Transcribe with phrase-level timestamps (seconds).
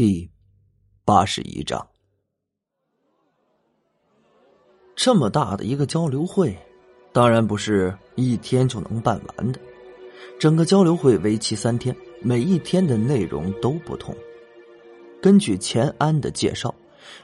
[0.00, 0.30] 第
[1.04, 1.86] 八十一章，
[4.96, 6.56] 这么大的一个交流会，
[7.12, 9.60] 当然不是一天就能办完的。
[10.38, 14.16] 整个交流会为期三天，每一天的内容都不同。
[15.20, 16.74] 根据钱安的介绍，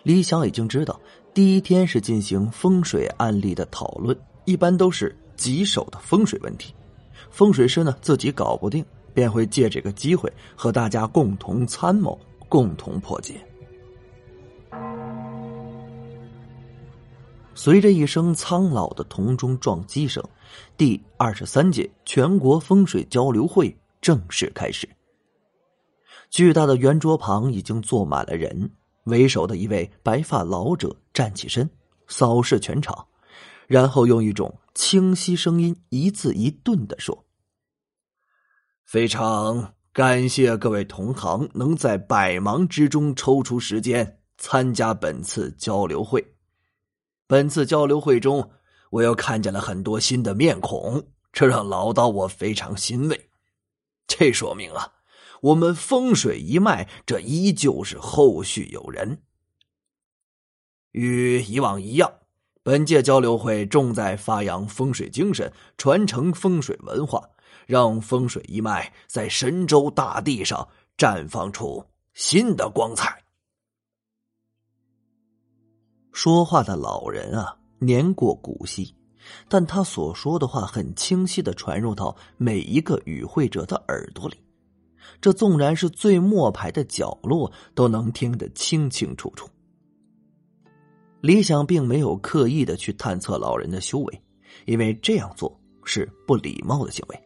[0.02, 1.00] 李想已经知道，
[1.32, 4.14] 第一天是进行风水案例的讨论，
[4.44, 6.74] 一般都是棘手的风水问题，
[7.30, 8.84] 风水师呢自己搞不定。
[9.14, 12.20] 便会借这个机会和大家共同参谋，
[12.56, 13.34] 共同破解。
[17.54, 20.24] 随着一声苍老的铜钟撞击声，
[20.74, 24.88] 第二十三届全国风水交流会正式开始。
[26.30, 28.70] 巨大的圆桌旁已经坐满了人，
[29.04, 31.68] 为首的一位白发老者站起身，
[32.08, 33.06] 扫视全场，
[33.66, 37.22] 然后用一种清晰声音一字一顿的说。
[38.86, 46.34] 非常感谢各位同行能在百忙之中抽出时间参加本次交流会。
[47.26, 48.50] 本次交流会中，
[48.90, 53.30] 我又看见了很多新的面孔，这让老道我非常欣慰。
[54.06, 54.92] 这说明啊，
[55.40, 59.22] 我们风水一脉这依旧是后续有人。
[60.92, 62.12] 与以往一样，
[62.62, 67.30] 本届交流会重在发扬风水精神，传承风水文化。
[67.66, 70.66] 让风水一脉在神州大地上
[70.96, 73.22] 绽放出新的光彩。
[76.12, 78.94] 说话的老人啊，年过古稀，
[79.48, 84.36] 但他所说的话很清晰的传入到每一个与会者的耳朵里，
[85.20, 89.46] 这纵然是最末排的角落都能听得清清楚楚。
[91.20, 94.22] 李想并没有刻意的去探测老人的修为，
[94.64, 97.25] 因为这样做是不礼貌的行为。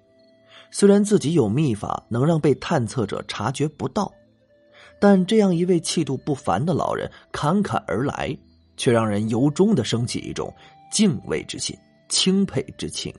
[0.71, 4.13] 虽然自己有秘法能让被探测者察觉不到，
[5.01, 8.37] 但这样一位气度不凡的老人侃侃而来，
[8.77, 10.55] 却让人由衷的升起一种
[10.91, 11.77] 敬畏之心、
[12.09, 13.13] 钦佩之情。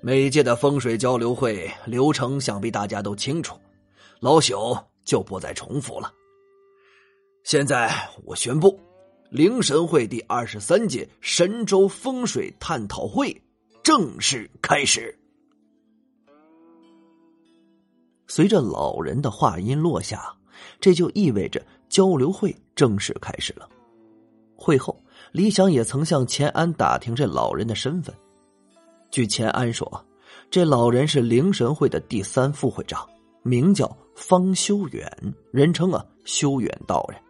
[0.00, 3.56] 每一届的风水交流会流程想必大家都清楚，
[4.20, 6.12] 老朽就不再重复了。
[7.44, 7.92] 现在
[8.24, 8.80] 我宣布，
[9.30, 13.40] 灵神会第二十三届神州风水探讨会。
[13.82, 15.18] 正式开始。
[18.28, 20.32] 随着老人的话音落下，
[20.80, 23.68] 这就意味着交流会正式开始了。
[24.56, 28.14] 会后，李想也曾向钱安打听这老人的身份。
[29.10, 30.06] 据钱安说，
[30.48, 33.04] 这老人是灵神会的第三副会长，
[33.42, 35.10] 名叫方修远，
[35.50, 37.20] 人称啊修远道人。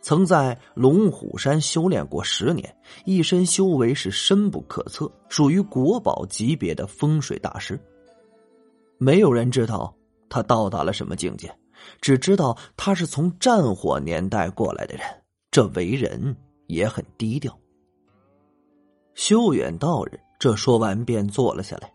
[0.00, 7.78] 曾在龙虎山修炼过十年，一身修为是深不可测，属于国宝级别的风水大师。
[8.96, 9.94] 没有人知道
[10.28, 11.52] 他到达了什么境界，
[12.00, 15.04] 只知道他是从战火年代过来的人，
[15.50, 16.36] 这为人
[16.66, 17.56] 也很低调。
[19.14, 21.92] 修远道人这说完便坐了下来，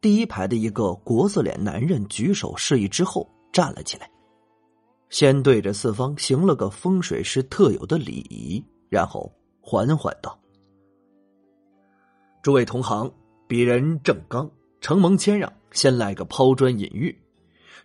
[0.00, 4.10] 第一排的一个国字脸男人举手示意之后站了起来。
[5.10, 10.38] 先对着四方行了个风水师特有的礼仪，然后缓缓道
[12.42, 13.10] ：“诸位同行，
[13.48, 17.16] 鄙人郑刚，承蒙谦让，先来个抛砖引玉。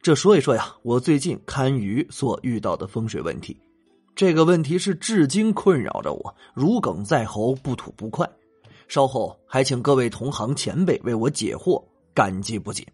[0.02, 3.58] 这说一说呀，我最近堪舆所遇到的风水问题。
[4.16, 8.30] 这个问题是至今困扰着我，如鲠在喉，不吐不快。
[8.90, 11.82] 稍后还请各位同行前辈为我解惑，
[12.14, 12.86] 感激不尽。”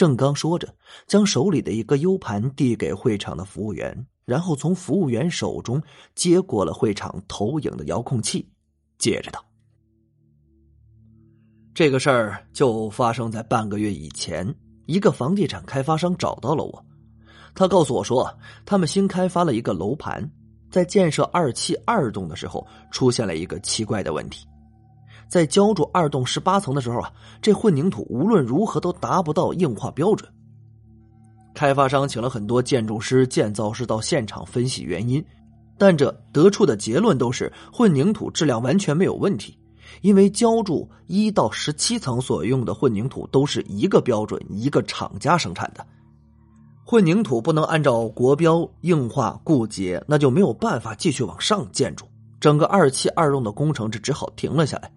[0.00, 0.74] 郑刚说着，
[1.06, 5.82] 将手里的一个 U 盘递给会场的服务员，然后从服务员手中
[6.14, 8.48] 接过了会场投影的遥控器，
[8.96, 9.44] 接着道
[11.76, 14.54] ：“这个事儿就发生在半个月以前，
[14.86, 16.82] 一个房地产开发商找到了我，
[17.54, 18.34] 他告诉我说，
[18.64, 20.26] 他们新开发了一个楼盘，
[20.70, 24.46] 在建设二期二栋的时候，出现了一个奇怪的问题。”
[25.30, 27.10] 在浇筑二栋十八层的时候啊，
[27.40, 30.28] 这混凝土无论如何都达不到硬化标准。
[31.54, 35.24] 开发商请了很多建筑师、建造师到现场分析原因，
[35.78, 39.56] 但这得出的结论都是混凝土质量完全没有问题。
[40.02, 45.84] 因为浇筑一到十七层所用的混凝土都是一个标准、一个厂家生产的，
[46.84, 52.06] 混凝土不能按照国标硬化固结，那就没有办法继续往上建筑。
[52.40, 54.90] 整个二期二栋的工程就只好停了下来。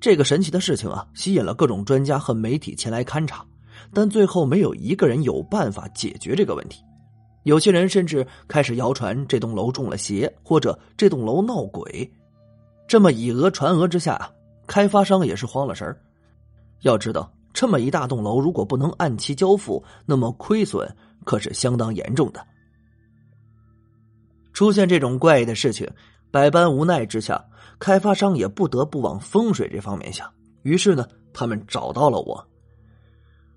[0.00, 3.44] 这个神奇的事情啊，吸引了各种专家和媒体前来勘察，
[3.92, 6.82] 但最后没有一个人有办法解决这个问题。
[7.44, 12.12] 有些人甚至开始谣传这栋楼中了邪，或者这栋楼闹鬼。
[12.88, 14.30] 这么以讹传讹之下，
[14.66, 15.96] 开发商也是慌了神
[16.82, 20.92] 要知道，这么一大栋楼，如果不能按期交付，那么亏损
[21.24, 22.46] 可是相当严重的。
[24.52, 25.88] 出现这种怪异的事情，
[26.30, 27.42] 百般无奈之下，
[27.78, 30.30] 开发商也不得不往风水这方面想。
[30.62, 32.46] 于是呢，他们找到了我。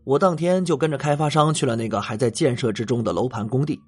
[0.03, 3.79] 我当天就跟着开发商去了那个还在建设之中的楼盘工地。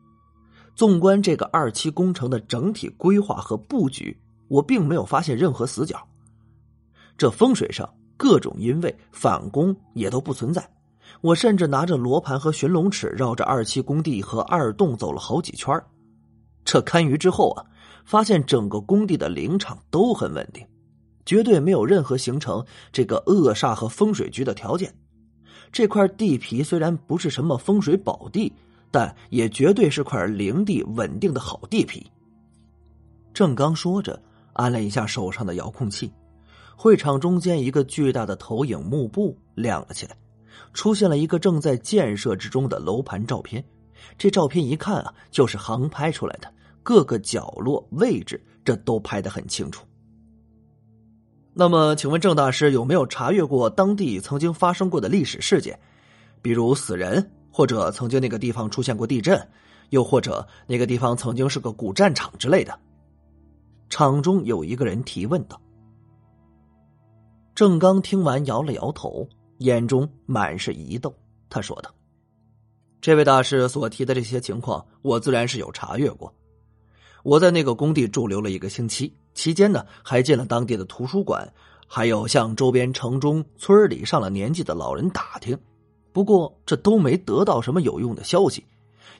[0.75, 4.17] 纵观这个二期工程的整体规划和布局，
[4.47, 6.01] 我并没有发现任何死角。
[7.17, 7.87] 这风水上
[8.17, 10.67] 各种阴位、反攻也都不存在。
[11.21, 15.79] 我甚至拿着罗盘和寻龙尺，绕着二期工地和二栋走了好几圈。
[16.63, 17.65] 这堪舆之后啊，
[18.05, 20.65] 发现整个工地的灵场都很稳定，
[21.25, 24.93] 绝对没有任何形成这个恶煞和风水局的条件。
[25.71, 28.51] 这块地皮虽然不是什么风水宝地。
[28.93, 32.11] 但也绝对是块灵地，稳定的好地皮。
[33.33, 34.21] 郑刚说着，
[34.51, 36.11] 按了一下手上的遥控器，
[36.75, 40.17] 会场中间一个巨大的投影幕布亮了起来，
[40.73, 43.63] 出现了一个正在建设之中的楼盘照片。
[44.17, 49.85] 这照片一看啊，就是航拍出来的，各个角落位置这都拍得很清楚。
[51.53, 55.79] 那么，请问郑大师有没有查阅过当地曾经发生过的历史事件，
[56.41, 57.31] 比如死人？
[57.53, 59.49] 或者曾经那个地方出现过地震，
[59.89, 62.79] 又或者那个地方曾经是个古战场之类的。
[63.89, 65.61] 场中有一个人提问道。
[67.53, 71.13] 郑刚听完摇了摇头，眼中满是疑窦。
[71.49, 71.93] 他说道
[73.01, 76.33] ：“这位大师所提的这些情况，我自然是有查阅过。
[77.23, 81.47] 我在那个工地驻留了一个星期，期间呢，还进了当地的图书馆，
[81.87, 85.57] 还有向周边城中村里上了年纪的老人打听。”
[86.13, 88.65] 不过，这都没得到什么有用的消息，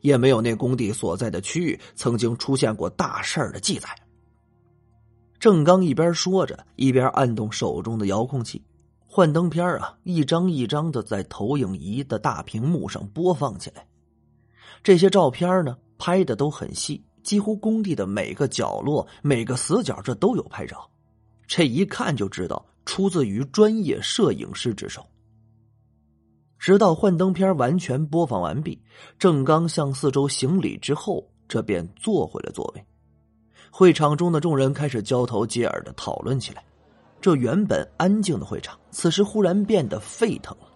[0.01, 3.88] 也没有那工地所在的区域曾经出现过大事儿的记载。
[5.39, 8.62] 郑刚一边说着，一边按动手中的遥控器，
[9.07, 13.88] 幻灯片啊，一张一张的在投影仪的大屏幕上播放起来。
[14.83, 20.89] 这些照片呢，拍的都很细，几乎工地的每个角落、每个死角，这都有拍照。
[21.47, 25.06] 这一看就知道，出自于专业摄影师之手。
[26.57, 28.79] 直到幻灯片完全播放完毕，
[29.18, 32.85] 郑刚向四周行礼之后，这便坐回了座位。
[33.71, 36.63] 会场中的众人开始交头接耳的讨论起来。
[37.19, 40.68] 这原本安静的会场，此时忽然变得沸腾了。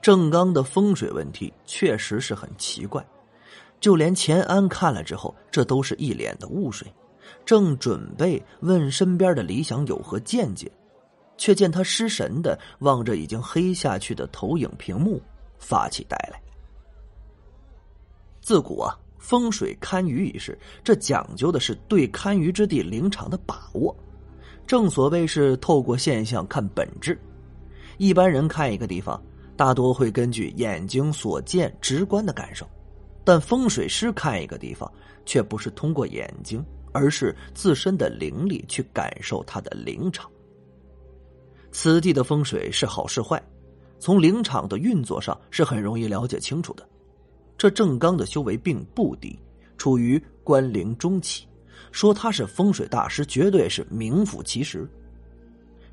[0.00, 3.06] 郑刚的风水问题确实是很奇怪，
[3.84, 6.90] 就连钱安看了之后，这都是一脸的雾水，
[7.44, 10.72] 正准备问身边的李想有何见解。
[11.36, 15.20] 却见他失神的望着已经黑下去的投影屏幕，
[15.58, 16.40] 发起呆来。
[18.40, 23.94] 自古啊，风水堪舆一事，这讲究的是对堪舆之地灵场的把握。
[24.66, 27.20] 正所谓是透过现象看本质。
[27.98, 29.22] 一般人看一个地方，
[29.58, 32.66] 大多会根据眼睛所见直观的感受，
[33.24, 34.90] 但风水师看一个地方，
[35.24, 40.30] 却不是通过眼睛，而是自身的灵力去感受它的灵场。
[41.72, 43.42] 此地的风水是好是坏，
[43.98, 46.86] 从灵场的运作上是很容易了解清楚的。
[47.56, 49.38] 这郑刚的修为并不低，
[49.78, 51.46] 处于关灵中期，
[51.90, 54.86] 说他是风水大师，绝对是名副其实。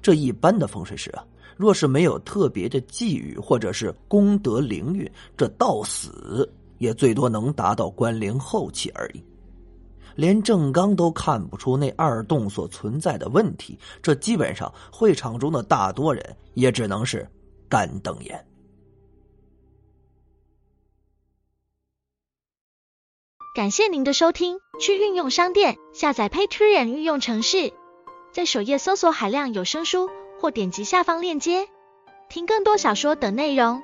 [0.02, 1.26] 这一般的风水师啊，
[1.56, 6.48] 若是没有特别的寄语或者是功德灵运，这到死
[6.82, 9.24] 也最多能达到关灵后期而已。
[10.16, 17.30] 连郑刚都看不出那二洞所存在的问题，这基本上会场中的大多人也只能是
[17.70, 18.46] 干瞪眼。
[23.56, 27.72] 感谢您的收听，去运用商店下载 Patreon 运用城市，
[28.34, 31.68] 在首页搜索海量有声书，或点击下方链接
[32.28, 33.84] 听更多小说等内容。